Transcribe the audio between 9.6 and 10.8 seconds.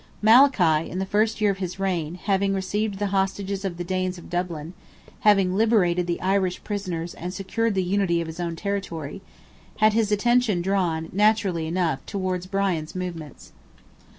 had his attention